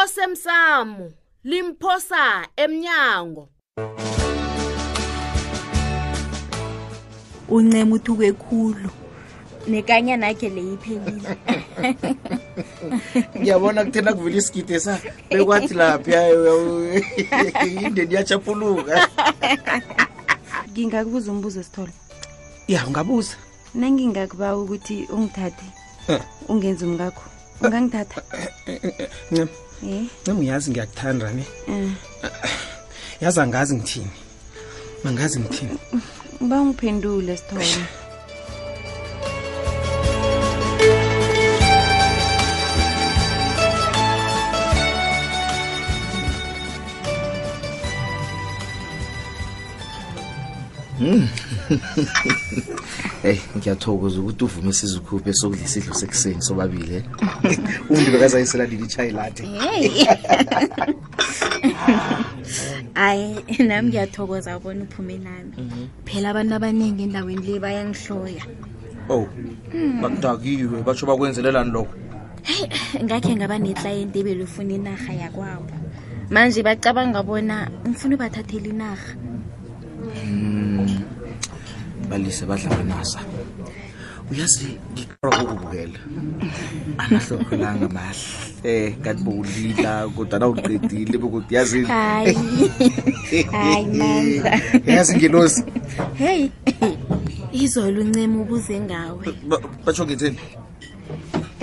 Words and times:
osemsamo 0.00 1.04
limphosa 1.50 2.24
emnyango 2.64 3.42
uncema 7.56 7.92
uthuke 7.96 8.28
khulu 8.42 8.88
nekanya 9.70 10.14
nakhe 10.22 10.48
leyiphelile 10.56 11.30
ngiyabona 13.38 13.80
kuthena 13.86 14.10
kuvela 14.16 14.36
isigide 14.40 14.76
sa 14.84 14.94
bekwathi 15.30 15.74
lapha 15.80 16.20
indeni 17.84 18.12
yachapuluka 18.16 18.94
ngingakubuza 20.70 21.28
umbuzo 21.34 21.60
sithole 21.66 21.92
ya 22.72 22.80
ungabuza 22.88 23.34
nangingakuba 23.80 24.46
ukuthi 24.60 24.96
ungithathe 25.14 25.66
ungenzi 26.52 26.82
umngakho 26.88 27.24
ungangithatha 27.64 28.20
ncema 29.32 29.52
Eh. 29.84 30.32
uyazi 30.38 30.70
ngiyakuthanda 30.70 31.26
ne 31.34 31.44
eh. 31.74 31.90
yazi 33.20 33.40
angazi 33.40 33.72
ngithini 33.76 34.10
angazi 35.08 35.36
ngithini 35.42 35.76
ba 36.48 36.56
ungiphendule 36.62 37.36
sithole 37.36 37.86
eyi 53.28 53.34
ngiyathokoza 53.56 54.16
ukuthi 54.22 54.42
uvume 54.46 54.72
sizukhuphe 54.78 55.32
sokudlisa 55.40 55.76
idlo 55.80 55.94
sekuseni 56.00 56.42
sobabile 56.48 56.94
eh? 57.00 57.04
umntu 57.90 58.08
bekazayiseladile 58.14 58.82
ichayi 58.86 59.10
late 59.20 59.44
hayi 62.94 63.42
nami 63.68 63.88
ngiyathokoza 63.88 64.50
ubona 64.58 64.82
uphume 64.86 65.16
nami 65.26 65.52
mhm. 65.66 65.82
phela 66.06 66.26
abantu 66.32 66.52
abaningi 66.58 67.00
endaweni 67.06 67.46
le 67.50 67.58
bayangihloya 67.64 68.44
ow 69.12 69.22
oh, 69.22 69.28
bakudakiwe 70.02 70.78
batsho 70.86 71.04
bakwenzelelani 71.10 71.70
lokho 71.74 71.94
heyi 72.46 72.66
ngakhe 73.04 73.32
ngaba 73.38 73.56
neklayenti 73.64 74.16
ebelufuna 74.22 74.72
inarha 74.78 75.12
yakwabo 75.22 75.72
manje 76.32 76.60
bacabanga 76.66 77.20
bona 77.28 77.56
ngifuna 77.88 78.14
ubathathela 78.16 78.66
inarha 78.74 79.12
Mm. 80.02 80.98
balise 82.10 82.44
badla 82.46 82.74
benasa 82.76 83.20
uyazi 84.30 84.68
ngiqora 84.92 85.36
ukubukela 85.42 85.98
anahlokho 86.98 87.54
la 87.56 87.68
ngamahle 87.74 88.90
kanti 89.04 89.20
eh, 89.20 89.24
bowulila 89.24 89.92
kodwa 90.16 90.38
nawuqedile 90.38 91.16
bokuthi 91.22 91.54
yazi 91.54 91.80
hayi 91.84 92.36
mandla 93.98 94.50
yazi 94.94 95.12
ngelosi 95.16 95.62
hey 96.18 96.50
izolo 97.62 98.00
uncema 98.04 98.36
ubuze 98.42 98.74
ngawe 98.86 99.26
batsho 99.84 100.02
ngitheni 100.04 100.38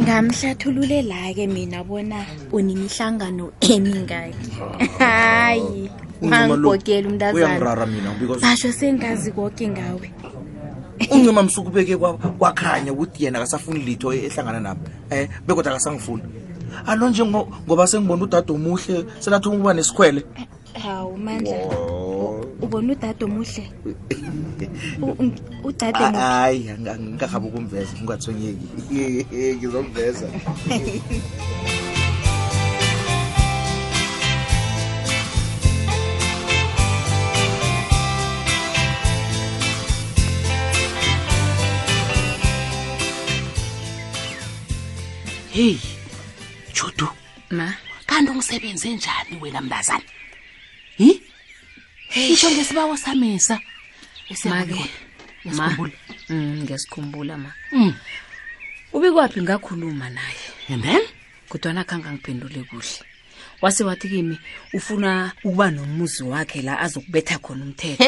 ngamhlathululela-ke 0.09 1.45
mina 1.47 1.83
bona 1.85 2.25
unimihlangano 2.51 3.51
emingaki 3.61 4.49
hayi 4.97 5.89
angibokele 6.31 7.07
umntuazana 7.07 7.85
basho 8.41 8.71
sengazi 8.71 9.31
koke 9.31 9.67
ngawe 9.69 10.11
uncima 11.13 11.43
msukubeke 11.43 11.97
kwakhanya 12.39 12.93
ukuthi 12.93 13.23
yena 13.23 13.37
akasafuni 13.39 13.79
litho 13.85 14.13
ehlangana 14.13 14.59
nami 14.59 14.79
um 15.11 15.17
eh, 15.17 15.29
bekodwa 15.47 15.71
akasangifuni 15.71 16.23
alo 16.85 17.09
njengoba 17.09 17.87
sengibona 17.87 18.23
udade 18.23 18.51
omuhle 18.53 19.05
selathi 19.19 19.49
uba 19.49 19.73
nesikhwele 19.73 20.25
hawu 20.83 21.17
mandla 21.17 21.55
oh 21.65 21.98
ubona 22.61 22.93
udade 22.93 23.23
omuhle 23.25 23.63
udadehayi 25.63 26.59
ngingahambe 26.81 27.47
ukumveza 27.49 27.91
ngingathonyeki 27.97 28.67
ngizomveza 29.55 30.27
heyi 45.49 45.81
judu 46.75 47.07
ma 47.57 47.67
kanti 48.07 48.29
ungisebenze 48.31 48.87
njani 48.97 49.33
wena 49.41 49.61
mndazane 49.61 50.03
itsho 52.15 52.49
ngesibawo 52.51 52.97
samisa 52.97 53.59
ngiyasikhumbula 56.29 57.37
ma 57.37 57.51
mm, 57.71 57.83
mm. 57.85 57.93
ubikwaphi 58.93 59.41
ngakhuluma 59.41 60.09
naye 60.09 60.45
and 60.69 60.83
then 60.83 61.01
kudwana 61.49 61.83
khanga 61.85 62.11
ngiphendule 62.13 62.61
kuhle 62.69 63.01
wase 63.61 63.83
wathi 63.83 64.09
kimi 64.09 64.37
ufuna 64.73 65.33
ukuba 65.45 65.71
nomuzi 65.71 66.23
wakhe 66.23 66.61
la 66.61 66.77
azokubetha 66.79 67.37
khona 67.41 67.63
umthetho 67.65 68.03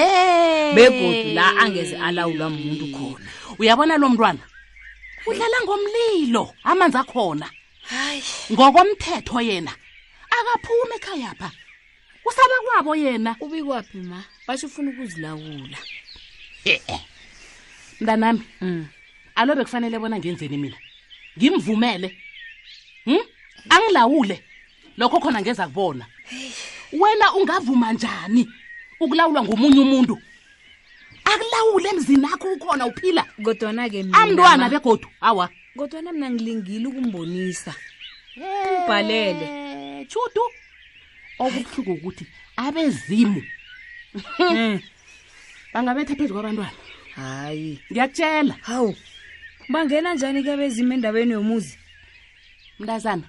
begodu 0.75 1.33
la 1.33 1.45
angeze 1.57 1.97
alawulwa 1.97 2.49
muntu 2.49 2.85
khona 2.93 3.25
uyabona 3.59 3.97
lo 3.97 4.09
mntwana 4.09 4.43
udlala 5.25 5.57
ngomlilo 5.65 6.53
amanzi 6.63 6.97
akhona 6.97 7.49
hayi 7.89 8.21
ngokomthetho 8.53 9.41
yena 9.49 9.73
akaphume 10.31 10.95
ekhayapha 10.97 11.49
Usaba 12.25 12.55
kwabo 12.65 12.93
yena. 12.95 13.35
Ubikwapi 13.39 13.97
ma? 14.01 14.21
Basho 14.47 14.67
ufuna 14.67 14.91
ukuzilawula. 14.91 15.77
Eh 16.65 16.81
eh. 16.87 16.99
Mntanami. 18.01 18.41
Mm. 18.61 18.85
Alo 19.35 19.55
bekufanele 19.55 19.99
bona 19.99 20.19
ngenzeni 20.19 20.57
mina? 20.57 20.77
Ngimvumele. 21.37 22.15
Hm? 23.05 23.21
Angilawule. 23.69 24.43
Lokho 24.97 25.19
khona 25.19 25.41
ngeza 25.41 25.67
kubona. 25.67 26.05
Wena 26.91 27.33
ungavuma 27.33 27.93
njani 27.93 28.49
ukulawulwa 28.99 29.43
ngomunye 29.43 29.79
umuntu? 29.79 30.17
Akulawule 31.25 31.89
emzini 31.89 32.25
wakho 32.25 32.47
ukhona 32.53 32.85
uphila. 32.85 33.23
Kodwana 33.43 33.89
ke 33.89 34.03
mina. 34.03 34.17
Amntwana 34.17 34.69
begodu. 34.69 35.07
Hawa. 35.19 35.49
Kodwana 35.77 36.11
mina 36.13 36.29
ngilingile 36.29 36.85
ukumbonisa. 36.87 37.73
Ubhalele. 38.37 40.05
Chudu. 40.05 40.41
okubuhluko 41.41 41.91
ukuthi 41.91 42.25
abezimu 42.57 43.41
eh, 44.53 44.79
bangabetha 45.73 46.15
phezu 46.15 46.33
kwabantwana 46.33 46.71
hayi 47.15 47.81
ngiyakutshela 47.91 48.55
hawu 48.61 48.95
bangena 49.69 50.13
njani 50.13 50.43
kabezimu 50.45 50.93
endaweni 50.93 51.31
yomuzi 51.37 51.75
mntazana 52.79 53.23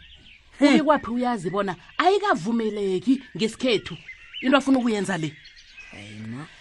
kwaphi 0.85 1.11
uyazi 1.11 1.49
bona 1.51 1.73
ayikavumeleki 2.03 3.23
ngesikhethu 3.37 3.97
into 4.45 4.57
afuna 4.57 4.79
ukuyenza 4.79 5.17
le 5.19 5.29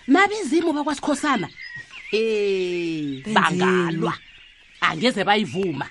nabezimu 0.08 0.74
bakwasikhosana 0.74 1.48
e 2.20 3.24
bangalwa 3.36 4.14
angeze 4.88 5.24
bayivuma 5.24 5.88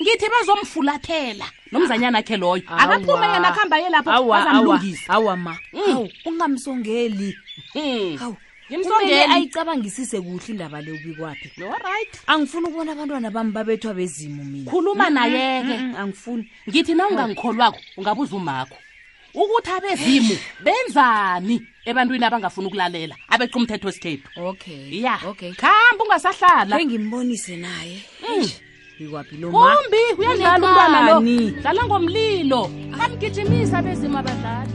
ngithi 0.00 0.26
bazomfulathela 0.34 1.46
nomzanyana 1.72 2.18
akhe 2.24 2.36
loyo 2.42 2.64
akaphuma 2.64 3.26
yena 3.32 3.48
akuhamba 3.52 3.76
yelapho 3.84 4.24
bazamlungisa 4.32 5.08
awa 5.16 5.34
ma 5.36 5.54
mm. 5.72 6.08
ungamsongeli 6.28 7.30
hmm. 7.72 8.34
ayicabangisise 9.34 10.20
kuhle 10.24 10.48
indaba 10.56 10.80
le 10.80 10.90
ubikwaphi 10.96 11.50
oright 11.62 12.14
angifuni 12.26 12.64
ukubona 12.66 12.90
abantwana 12.96 13.28
bami 13.30 13.52
babethwa 13.52 13.92
bezimo 13.94 14.40
mina 14.44 14.70
khuluma 14.72 15.10
naye-ke 15.12 15.76
angifuni 15.98 16.48
ngithi 16.68 16.94
na 16.96 17.04
ungangikholwakho 17.08 17.78
ungabuza 18.00 18.36
umakho 18.40 18.76
ukuthi 19.36 19.70
abezimo 19.76 20.32
benzani 20.64 21.60
ebantwini 21.84 22.24
abangafuni 22.24 22.66
ukulalela 22.72 23.14
abeqa 23.28 23.56
umthetho 23.60 23.86
esithethu 23.92 24.28
okay 24.48 25.00
ya 25.04 25.20
okay 25.28 25.52
khambe 25.52 26.00
ungasahlalaengimbonise 26.04 27.56
naye 27.56 28.00
mm. 28.24 28.48
ikwaphi 29.04 29.34
lomumbi 29.40 30.02
uyadlala 30.18 30.66
umntwana 30.66 30.98
lo 31.06 31.16
dlala 31.60 31.82
ngomlilo 31.84 32.62
bamgijimisa 32.98 33.82
bezima 33.82 34.22
badlala 34.26 34.68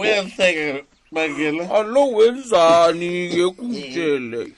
uyamseka 0.00 0.84
bangela 1.12 1.68
alo 1.70 2.08
wenzani 2.12 3.28
ke 3.28 3.44
kutshele 3.50 4.48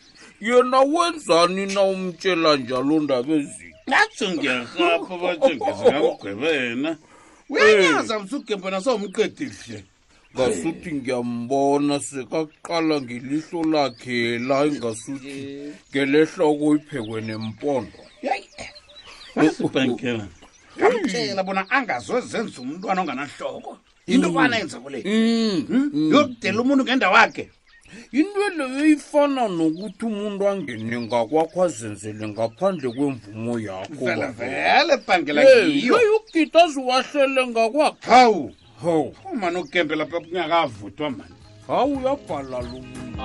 yena 0.41 0.81
wenzani 0.81 1.67
na 1.75 1.83
umtshela 1.83 2.56
njalo 2.56 3.01
ndabezini 3.01 3.75
ajongerhapho 4.03 5.19
bajongezingakugweba 5.19 6.47
yena 6.49 6.97
uyanyazamsugembo 7.51 8.71
nasowumqedile 8.71 9.77
ngasuthi 10.35 10.89
ngiyambona 10.97 11.95
sekaqala 12.09 12.97
ngelihlo 13.03 13.61
lakhe 13.75 14.19
la 14.49 14.59
ingasuthi 14.71 15.37
ngelehloko 15.91 16.67
iphekwe 16.77 17.19
nempondo 17.29 18.00
eh. 18.23 19.53
bangela 19.75 20.27
amtshela 20.87 21.41
bona 21.47 21.62
angazozenza 21.77 22.57
umntwana 22.62 22.99
onganahloko 23.03 23.73
yinto 24.06 24.29
mm. 24.29 24.35
banayenza 24.35 24.81
kule 24.81 25.03
mm. 25.06 25.65
Hmm? 25.67 25.91
mm. 25.95 26.15
yokudela 26.15 26.61
umuntu 26.61 26.85
ngenda 26.85 27.11
wakhe 27.11 27.51
into 28.12 28.49
leyo 28.56 28.87
ifana 28.87 29.49
nokuthi 29.49 30.05
umuntu 30.06 30.49
angene 30.49 30.97
ngakwakho 31.06 31.62
azenzele 31.62 32.27
ngaphandle 32.29 32.91
kwemvumo 32.95 33.55
yakhoyugida 33.61 36.59
aziwahlele 36.65 37.47
ngakwakho 37.47 37.97
hawu 38.11 38.55
hawu 38.83 39.15
umane 39.33 39.59
ukempe 39.59 39.95
lapha 39.97 40.21
kungakavuthwa 40.21 41.11
mani 41.11 41.35
hawu 41.69 41.95
uyabhala 41.99 42.59
lomuntu 42.69 43.23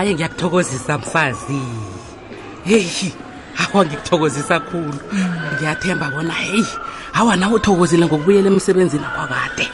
maye 0.00 0.14
ngiyakuthokozisa 0.14 0.98
mfazi 0.98 1.60
heyi 2.64 3.12
awa 3.64 3.84
ngikuthokozisa 3.84 4.56
khulu 4.66 4.96
ngiyathemba 5.56 6.06
bona 6.10 6.34
heyi 6.44 6.66
awana 7.12 7.46
uthokozile 7.56 8.04
ngokubuyela 8.06 8.48
emsebenzini 8.50 9.04
akwakade 9.04 9.66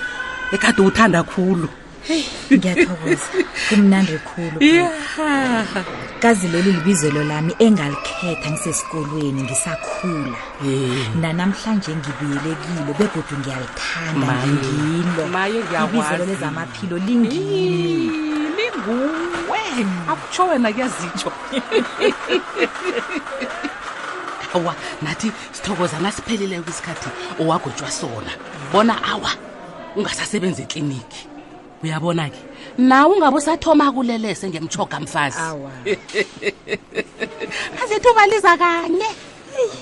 ekade 0.54 0.80
uthanda 0.82 1.20
khulu 1.30 1.66
heyi 2.08 2.26
ngiyathokoza 2.58 3.28
kumnandi 3.68 4.16
khulu 4.28 4.56
kazi 6.22 6.46
leli 6.52 6.70
libizelo 6.72 7.20
lami 7.30 7.52
engalikhetha 7.62 8.48
ngisesikolweni 8.50 9.40
ngisakhula 9.46 10.34
nanamhlanje 11.22 11.90
ngibuyelekile 12.00 12.80
begodwa 12.98 13.22
ngiyalithanda 13.40 14.26
ngilo 14.48 14.96
ibizelo 15.86 16.22
lezamaphilo 16.30 16.96
lingilo 16.98 18.12
linguyo 18.58 19.25
akutsho 19.84 20.46
wena 20.46 20.72
kuyazitsho 20.72 21.32
awa 24.54 24.74
nathi 25.02 25.32
sithokozana 25.52 26.12
siphelele 26.12 26.60
kwisikhathi 26.62 27.08
owagotshwa 27.40 27.90
sona 27.90 28.30
bona 28.72 28.94
awa 29.04 29.30
ungasasebenzi 29.96 30.62
ekliniki 30.62 31.26
uyabona 31.84 32.28
ke 32.30 32.40
nawe 32.78 33.12
ungabo 33.16 33.40
sathoma 33.40 33.92
kulelese 33.92 34.48
ngemtshoga 34.48 35.00
mfazi 35.00 35.40
azethu 37.82 38.10
baliza 38.16 38.56
kanye 38.56 39.08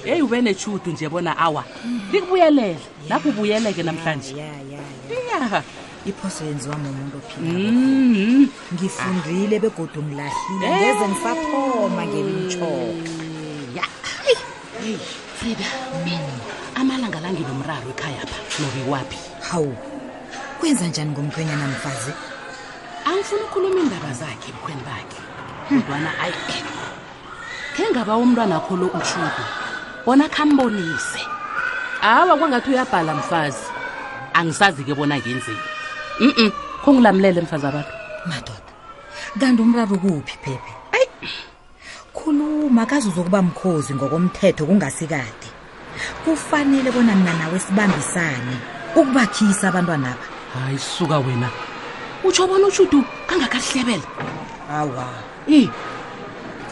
yeyi 0.05 0.23
ube 0.23 0.41
netshudu 0.43 0.91
nje 0.91 1.09
bona 1.09 1.39
awa 1.39 1.65
ndikubuyelele 2.09 2.73
mhm. 2.75 3.07
ndakubuyeleke 3.07 3.83
namhlanje 3.83 4.35
yeah, 4.35 4.53
yeah, 4.71 4.83
yeah. 5.31 5.53
yeah 5.53 5.63
iphoso 6.11 6.45
yenziwa 6.45 6.77
ngumuntu 6.77 7.17
ophila 7.19 7.49
mhm. 7.49 8.45
ngifundile 8.75 9.57
begodwa 9.65 10.03
ngilahlile 10.05 10.65
eh. 10.65 10.77
ngeze 10.77 11.09
ngisaphoma 11.09 12.03
ngemtsho 12.11 12.69
fida 15.39 15.69
amalanga 16.81 17.21
langinomraro 17.25 17.89
ekhaya 17.97 18.25
pha 18.29 18.39
nobi 18.61 18.81
wapi 18.93 19.19
hawu 19.49 19.75
kwenza 20.61 20.85
njani 20.87 21.11
ngomkhwenya 21.17 21.57
namfazi 21.57 22.13
angifuna 23.09 23.43
ukhuluma 23.49 23.81
iindaba 23.81 24.11
zakhe 24.21 24.53
bukhweni 24.53 24.85
bakhe 24.85 25.21
kodwana 25.73 26.11
ayi 26.21 26.37
eh. 26.53 26.65
khe 27.77 27.85
ngaba 27.93 28.13
umntwana 28.21 28.57
akho 28.61 28.77
lo 28.77 28.87
ushudo 28.93 29.43
bona 30.07 30.29
khambonise 30.29 31.21
awa 32.05 32.37
kwangathi 32.37 32.71
uyabhala 32.77 33.15
mfazi 33.17 33.65
angisazi 34.37 34.85
ke 34.85 34.93
bona 34.95 35.17
ngenzeni 35.17 35.65
mm 36.21 36.51
kungilamulele 36.85 37.41
mfazi 37.41 37.67
abantu 37.67 37.91
madoda 38.31 38.69
kanti 39.41 39.63
umraro 39.63 39.97
kuphi 40.03 40.35
phephe 40.43 40.71
ayi 40.95 41.07
khuluma 42.15 42.87
kazi 42.87 43.09
uzokuba 43.09 43.43
mkhozi 43.43 43.95
ngokomthetho 43.95 44.67
kungasikade 44.67 45.49
kufanele 46.25 46.91
bona 46.95 47.17
mina 47.19 47.35
nawe 47.35 47.59
sibambisane 47.59 48.55
ukubakhisa 48.95 49.67
abantwana 49.69 50.11
aba 50.15 50.27
hayi 50.71 50.79
suka 50.79 51.19
wena 51.19 51.49
utsho 52.25 52.47
bona 52.47 52.67
ushudu 52.71 53.03
kangakahlebele 53.27 54.07
awa 54.71 55.07
i 55.51 55.67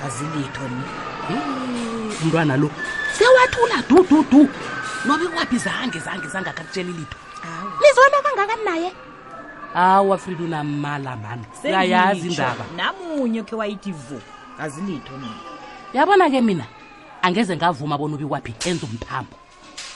azilitho 0.07 0.65
ni 0.71 0.83
umntwana 2.23 2.55
lo 2.63 2.71
sewathula 3.17 3.79
dududu 3.91 4.47
nobe 5.05 5.27
kwaphi 5.35 5.59
zange 5.59 5.99
zange 5.99 6.27
zange 6.33 6.49
akakutshela 6.51 6.91
ilitho 6.95 7.19
nizona 7.83 8.17
kangakaninaye 8.25 8.91
hawa 9.73 10.19
fred 10.19 10.41
unammala 10.43 11.17
mani 11.17 11.43
uyayazi 11.65 12.29
indaba 12.29 12.65
namunye 12.77 13.41
okhe 13.41 13.55
wayitivu 13.57 14.21
azilitho 14.61 15.13
mina 15.13 15.41
yabona 15.95 16.31
ke 16.31 16.41
mina 16.41 16.65
angeze 17.23 17.57
ngavuma 17.57 17.99
bona 17.99 18.15
ubi 18.15 18.27
kwaphi 18.29 18.55
enza 18.69 18.87
umphambo 18.87 19.33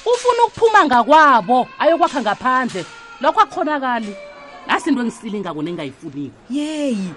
ufuna 0.07 0.41
ukuphuma 0.49 0.81
ngakwabo 0.85 1.69
ayokwakha 1.79 2.21
ngaphandle 2.25 2.85
lokho 3.21 3.41
akukhonakali 3.45 4.17
asinto 4.69 5.01
engisilingako 5.05 5.61
nengayifuniwe 5.63 6.31
yeyi 6.51 7.13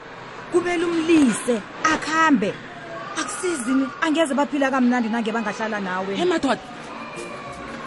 kubele 0.52 0.84
umlise 0.86 1.62
akuhambe 1.88 2.54
akusizini 3.20 3.88
angeze 4.02 4.34
baphila 4.34 4.72
kamnandi 4.72 5.10
nangebangahlala 5.10 5.80
nawe 5.80 6.12
emadoda 6.20 6.62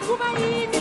kuba 0.01 0.27
yini 0.39 0.77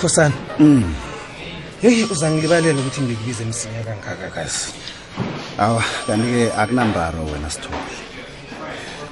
sikhosana 0.00 0.32
heyi 1.82 2.04
mm. 2.04 2.10
uzangilibalela 2.12 2.80
ukuthi 2.80 3.00
ngikubize 3.04 3.42
emsinya 3.44 3.80
kangakakazi 3.84 4.64
awa 5.60 5.84
kanti-ke 6.08 6.48
akunambaro 6.62 7.20
wena 7.32 7.48
sithole 7.52 7.94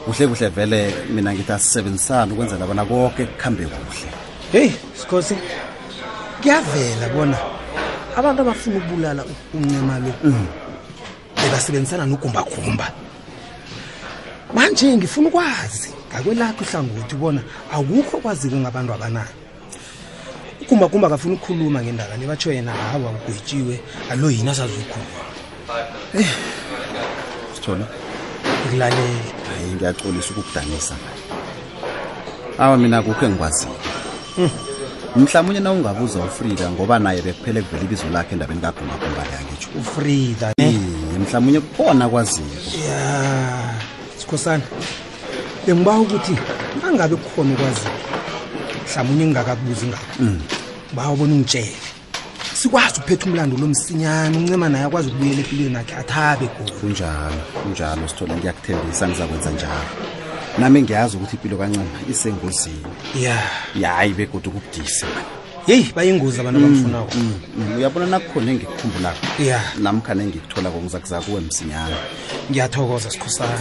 kuhle 0.04 0.26
kuhle 0.28 0.48
vele 0.48 0.80
mina 1.12 1.32
ngithi 1.34 1.52
asisebenzisani 1.52 2.32
ukwenzela 2.32 2.64
bona 2.66 2.84
konke 2.88 3.24
kuhambe 3.36 3.66
kuhle 3.66 4.10
heyi 4.52 4.70
sikhosi 5.00 5.34
kuyavela 6.42 7.08
bona 7.14 7.36
abantu 8.16 8.42
abafuna 8.42 8.76
ukubulala 8.80 9.22
uncema 9.54 9.98
lo 10.00 10.12
mm. 10.24 10.46
bebasebenzisana 11.36 12.04
mm. 12.06 12.10
nogumbagumba 12.10 12.86
manje 14.54 14.96
ngifuna 14.96 15.28
ukwazi 15.28 15.88
ngakwelakho 16.10 16.64
hlangothi 16.64 17.14
bona 17.16 17.40
akukho 17.74 18.16
kwazike 18.24 18.56
ngabantu 18.56 18.92
abanayo 18.94 19.34
kumba 20.68 20.88
kumba 20.88 21.06
akafuna 21.08 21.34
ukukhuluma 21.34 21.80
ngendaba 21.82 22.16
le 22.20 22.26
batsho 22.26 22.52
yena 22.52 22.72
hawu 22.72 23.08
akugwetshiwe 23.08 23.80
alo 24.12 24.30
yini 24.30 24.50
asazukhuluma 24.50 25.20
eh. 26.20 26.26
sithola 27.54 27.86
ikulalele 28.64 29.22
hayi 29.48 29.68
ngiyaxolisa 29.74 30.30
ukukudanisa 30.30 30.94
awa 32.58 32.76
mina 32.76 33.02
kukho 33.02 33.24
engikwaziyo 33.26 33.72
mm. 34.38 34.50
mhlawumunye 35.16 35.60
na 35.60 35.72
ungabuza 35.72 36.18
ufrida 36.20 36.70
ngoba 36.70 36.98
naye 36.98 37.22
bekuphele 37.22 37.62
kuvela 37.62 37.84
ibizo 37.84 38.04
lakhe 38.12 38.32
endabeni 38.34 38.60
kagumagumba 38.60 39.22
le 39.28 39.34
angitsho 39.40 39.68
ufrida 39.80 40.48
ne 40.58 40.78
mhlawumunye 41.22 41.60
kukhona 41.60 42.08
kwaziko 42.08 42.52
ya 42.88 43.00
sikhosana 44.20 44.64
bengiba 45.66 45.96
ukuthi 46.02 46.34
mangabe 46.82 47.16
kukhona 47.16 47.54
ukwaziko 47.56 47.90
mhlawumunye 48.86 49.24
ngingakakubuzi 49.24 49.86
ngabo 49.90 50.06
mm. 50.20 50.40
bawabona 50.94 51.32
ungitshele 51.34 51.72
sikwazi 52.54 52.98
ukuphetha 53.00 53.26
umlando 53.26 53.56
lo 53.56 53.66
msinyane 53.66 54.36
uncema 54.38 54.68
naye 54.68 54.84
akwazi 54.84 55.08
ukubuyela 55.08 55.40
empilweni 55.42 55.76
akhe 55.76 55.94
athabe 55.94 56.46
go 56.46 56.64
kunjalo 56.80 57.36
kunjalo 57.62 58.08
sithole 58.08 58.34
ngiyakuthembisa 58.36 59.08
ngizakwenza 59.08 59.50
njalo 59.50 59.92
nami 60.58 60.82
ngiyazi 60.82 61.16
ukuthi 61.16 61.36
impilo 61.36 61.56
kancima 61.58 61.84
isengozini 62.10 62.92
ya 63.14 63.36
yayi 63.82 63.94
hayi 63.98 64.12
begodi 64.18 64.48
kubudise 64.48 65.06
yeyi 65.66 65.92
bayingozi 65.96 66.40
abantu 66.40 66.58
abakufunako 66.60 67.12
mm, 67.14 67.34
mm, 67.56 67.64
mm. 67.68 67.76
uyabona 67.76 68.06
nakukhona 68.06 68.50
engikukhumbulako 68.52 69.22
ya 69.48 69.60
namkhane 69.82 70.22
engikutholako 70.24 70.80
ngiza 70.80 70.98
kuza 71.00 71.20
kuwe 71.20 71.40
msinyane 71.40 71.96
ngiyathokoza 72.50 73.10
sikhosana 73.10 73.58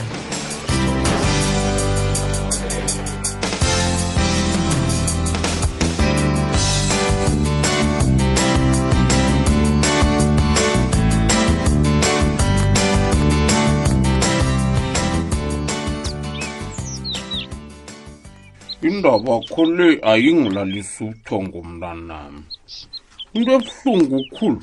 indaba 19.08 19.36
khole 19.54 19.88
ayingilalisutho 20.12 21.36
ngomntanam 21.46 22.34
into 23.36 23.50
ebuhlungu 23.58 24.20
khulu 24.36 24.62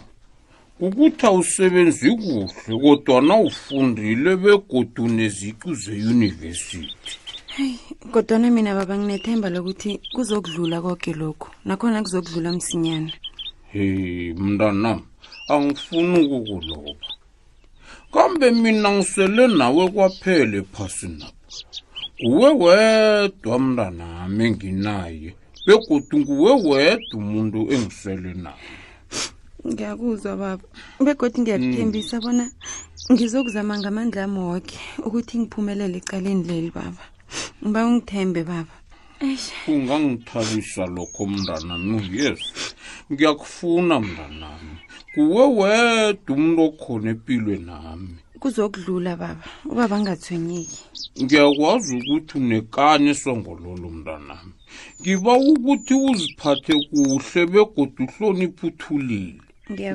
kukuthi 0.79 1.25
awusebenzi 1.31 2.09
kuhle 2.23 2.75
kodwa 2.85 3.17
nawufundile 3.29 4.33
begodu 4.45 5.03
nezicu 5.17 5.69
zeyunivesithi 5.83 7.13
heyi 7.57 7.79
kodwana 8.15 8.47
mina 8.57 8.71
baba 8.79 8.95
nginethemba 8.99 9.49
lokuthi 9.55 9.91
kuzokudlula 10.15 10.79
koke 10.87 11.11
lokhu 11.23 11.49
nakhona 11.69 11.99
kuzokudlula 12.05 12.51
msinyana 12.57 13.13
heyi 13.73 14.33
mntanam 14.45 14.99
angifuni 15.53 16.17
ukukuloba 16.25 17.07
kambe 18.15 18.47
mina 18.63 18.89
ngisele 18.97 19.43
nawe 19.59 19.85
kwaphele 19.95 20.57
ephasinapo 20.65 21.33
wewedwa 22.23 23.57
mntanami 23.65 24.43
enginaye 24.49 25.29
begodu 25.67 26.15
nguwewedwa 26.21 27.13
umuntu 27.21 27.59
engisele 27.75 28.31
naye 28.45 28.71
ngiyakuzwa 29.71 30.31
baba 30.43 30.63
begodi 31.07 31.39
ngiyakuthembisa 31.43 32.17
hmm. 32.17 32.25
bona 32.25 32.45
ngizokuzama 33.13 33.73
ngamandla 33.81 34.21
ami 34.27 34.41
woke 34.51 34.77
ukuthi 35.07 35.35
ngiphumelele 35.41 35.97
ecaleni 36.03 36.43
leli 36.49 36.71
baba 36.79 37.05
ngiba 37.63 37.81
ungithembe 37.89 38.41
baba 38.53 38.75
kungangithabisa 39.65 40.83
lokho 40.95 41.23
mntanami 41.33 41.99
yes 42.21 42.41
ngiyakufuna 43.13 43.95
mntanami 44.07 44.75
kuwe 45.13 45.43
wedwa 45.59 46.29
umuntu 46.37 46.61
okhona 46.69 47.07
empilwe 47.15 47.55
nami 47.69 48.15
kuzokudlula 48.43 49.13
baba 49.23 49.37
uba 49.73 49.85
bangathwenyeki 49.91 50.81
ngiyakwazi 51.23 51.91
ukuthi 52.01 52.33
unekani 52.41 53.07
esongololo 53.15 53.87
mntanami 53.97 54.53
ngiba 55.01 55.33
ukuthi 55.51 55.95
uziphathe 56.09 56.73
kuhle 56.89 57.41
begoda 57.53 57.97
uhloniphe 58.05 58.65
uthulile 58.71 59.41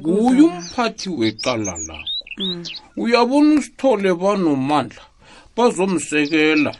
kuye 0.05 0.43
umphathi 0.51 1.07
wecala 1.19 1.73
lakho 1.87 2.19
mm. 2.39 2.61
uyabona 3.03 3.49
usithole 3.59 4.09
banomandla 4.21 5.03
bazomsekela 5.55 6.71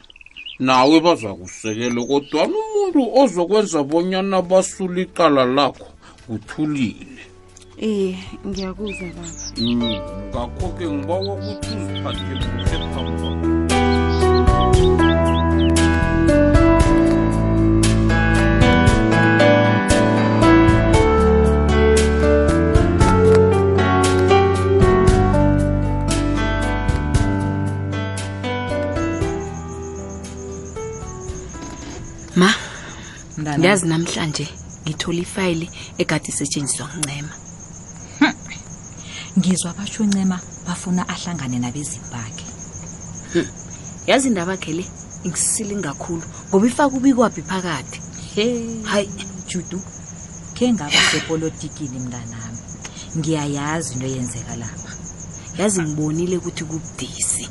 nawe 0.68 0.98
bazakusekela 1.06 2.00
kodwa 2.10 2.42
nomuntu 2.52 3.00
ozokwenza 3.22 3.80
bonyana 3.90 4.38
basule 4.50 5.00
icala 5.08 5.44
lakho 5.58 5.90
kuthulile 6.26 7.24
iye 7.82 8.10
ee, 8.10 8.50
ngiyakuza 8.50 9.06
baba 9.16 9.32
ngakho-ke 10.34 10.86
ngibawa 10.92 11.34
ukuthi 11.34 11.76
uziphathe 11.76 12.26
ma 32.36 32.50
ndiyazi 33.58 33.86
namhlanje 33.90 34.46
ngithole 34.86 35.20
ifayili 35.26 35.68
egade 36.02 36.28
isetshenziswa 36.32 36.86
ncema 37.02 37.34
ngizwa 39.40 39.74
basho 39.74 40.04
uncema 40.04 40.40
bafuna 40.68 41.10
ahlangane 41.10 41.60
nabezimu 41.60 42.06
bakhe 42.12 42.44
hm. 43.34 43.46
yazi 44.08 44.28
indaba 44.28 44.52
yakhe 44.52 44.74
le 44.74 44.86
ingisisilingi 45.24 45.84
kakhulu 45.84 46.24
ngoba 46.50 46.68
ifaka 46.68 46.96
ubikwaphi 46.98 47.42
phakathi 47.42 48.00
hey 48.36 48.84
hayi 48.84 49.10
judu 49.48 49.80
khe 50.56 50.74
ngaba 50.74 51.00
sepolitikini 51.12 52.00
mntanami 52.00 52.60
ngiyayazi 53.18 53.90
into 53.94 54.06
eyenzeka 54.08 54.54
lapha 54.60 54.92
yazi 55.58 55.80
ngibonile 55.82 56.36
ukuthi 56.38 56.64
kubudisi 56.68 57.44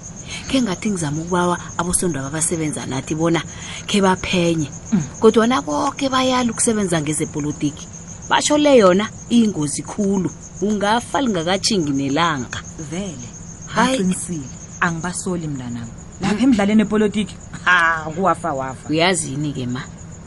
khe 0.49 0.63
ngathi 0.63 0.87
ngizama 0.93 1.19
ukubawa 1.21 1.57
abosondaba 1.79 2.27
abasebenza 2.29 2.87
nathi 2.87 3.15
bona 3.15 3.41
khe 3.89 3.99
baphenye 4.05 4.69
mm. 4.93 5.03
kodwana 5.21 5.63
boke 5.65 6.09
bayala 6.09 6.53
ukusebenza 6.53 7.01
ngezepolitiki 7.03 7.85
basho 8.29 8.59
le 8.61 8.77
yona 8.77 9.09
iyingozi 9.33 9.83
khulu 9.89 10.31
ungafa 10.63 11.21
lingakatshingi 11.21 11.91
nelanga 11.91 12.63
vele 12.91 13.29
aqinisile 13.77 14.49
angibasoli 14.81 15.49
mntanam 15.49 15.89
lapha 16.21 16.43
emdlaleni 16.45 16.83
epolitiki 16.83 17.37
ha 17.65 18.07
kuwafa 18.17 18.53
wafa 18.53 18.89
uyazini 18.91 19.53
ke 19.57 19.67
ma 19.67 19.83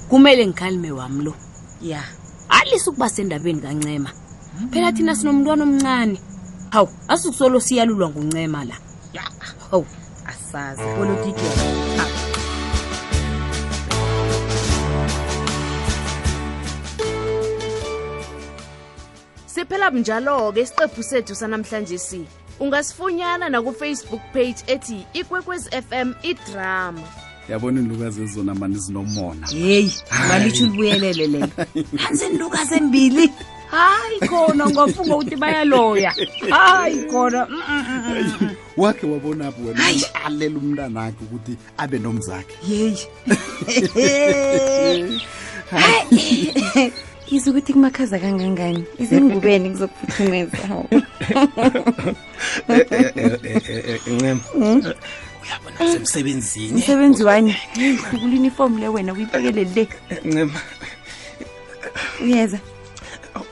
kumele 0.09 0.47
ngikhalume 0.47 0.91
wam 0.91 1.21
lo 1.21 1.33
ya 1.81 2.03
alise 2.49 2.89
ukuba 2.89 3.09
sendabeni 3.09 3.61
kancema 3.61 4.11
phela 4.71 4.91
thina 4.91 5.15
sinomntwana 5.15 5.63
omncane 5.63 6.19
hawu 6.69 6.89
asukusolo 7.07 7.59
siyalulwa 7.59 8.09
nguncema 8.09 8.65
la 8.65 8.75
ya 9.13 9.23
hawu 9.71 9.85
asazi 10.31 10.81
politiki 10.97 11.43
siphela 19.61 19.89
njalo-ke 19.91 20.61
isiqephu 20.61 21.03
sethu 21.03 21.35
sanamhlanje 21.35 21.97
si 21.97 22.25
ungasifunyana 22.59 23.49
nakufacebook 23.49 24.21
page 24.33 24.55
ethi 24.67 25.05
ikwekwezi 25.13 25.69
fm 25.89 26.13
idrama 26.23 27.01
yabona 27.49 27.81
iinlukazi 27.81 28.21
ezona 28.23 28.53
mani 28.55 28.75
zinomona 28.79 29.47
yeyi 29.53 29.93
balitsho 30.29 30.63
ulibuyelele 30.63 31.27
leyo 31.27 31.47
nanzi 31.93 32.25
iinlukazi 32.25 32.73
embili 32.75 33.29
hayi 33.71 34.19
khona 34.19 34.65
ungafunga 34.65 35.15
ukuthi 35.15 35.35
bayaloya 35.35 36.13
hayi 36.49 37.03
khona 37.11 37.45
mm, 37.49 37.61
mm, 37.67 37.85
mm, 38.41 38.49
wakhe 38.77 39.05
wabona 39.07 39.45
wabonaphi 39.45 39.81
wena 39.83 40.25
alela 40.25 40.57
umntanakhe 40.57 41.23
ukuthi 41.23 41.57
abe 41.77 41.99
nomzakhe 41.99 42.55
yeyi 42.67 43.11
yiza 47.29 47.45
ukuthi 47.51 47.71
kumakhaza 47.73 48.17
kangangani 48.23 48.83
izingubeni 49.03 49.65
ngizokuphuthumeza 49.69 50.57
eh, 52.67 52.87
eh, 52.91 53.13
eh, 53.69 54.01
ncema 54.13 54.41
hmm? 54.53 54.83
uyabona 55.43 55.77
semsebenzini 55.93 56.73
msebenzi 56.79 57.23
wani 57.23 57.55
ngiyihlukula 57.77 58.23
uniform 58.23 58.77
le 58.79 58.87
wena 58.87 59.13
uyibekele 59.13 59.63
le 59.75 59.87
ncema 60.25 60.59
uyeza 62.23 62.59
oh, 63.35 63.45